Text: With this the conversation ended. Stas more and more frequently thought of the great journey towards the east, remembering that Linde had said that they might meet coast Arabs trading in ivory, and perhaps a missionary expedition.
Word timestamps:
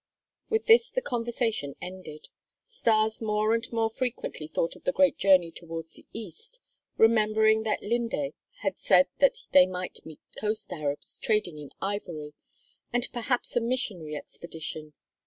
With 0.49 0.65
this 0.65 0.89
the 0.89 0.99
conversation 1.03 1.75
ended. 1.79 2.29
Stas 2.65 3.21
more 3.21 3.53
and 3.53 3.63
more 3.71 3.87
frequently 3.91 4.47
thought 4.47 4.75
of 4.75 4.83
the 4.83 4.91
great 4.91 5.15
journey 5.15 5.51
towards 5.51 5.93
the 5.93 6.07
east, 6.11 6.59
remembering 6.97 7.61
that 7.69 7.83
Linde 7.83 8.33
had 8.63 8.79
said 8.79 9.09
that 9.19 9.37
they 9.51 9.67
might 9.67 10.03
meet 10.03 10.21
coast 10.39 10.73
Arabs 10.73 11.19
trading 11.19 11.59
in 11.59 11.69
ivory, 11.83 12.33
and 12.91 13.07
perhaps 13.13 13.55
a 13.55 13.61
missionary 13.61 14.15
expedition. 14.15 14.93